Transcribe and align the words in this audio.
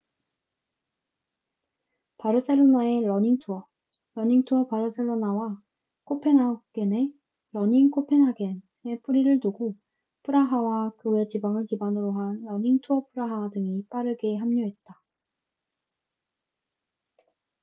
"바르셀로나의 2.17 3.05
러닝 3.05 3.37
투어 3.37 3.67
"러닝 4.15 4.43
투어 4.45 4.65
바르셀로나""와 4.65 5.61
코펜하겐의 6.05 7.13
"러닝 7.53 7.91
코펜하겐""에 7.91 8.99
뿌리를 9.03 9.39
두고 9.39 9.75
프라하와 10.23 10.93
그 10.97 11.11
외 11.11 11.27
지방을 11.27 11.67
기반으로 11.67 12.13
한 12.13 12.43
"러닝 12.45 12.79
투어 12.81 13.05
프라하" 13.13 13.51
등이 13.51 13.85
빠르게 13.91 14.37
합류했다. 14.37 15.01